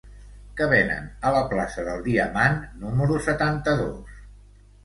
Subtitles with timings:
[0.59, 2.57] Què venen a la plaça del Diamant
[2.87, 4.21] número setanta-dos?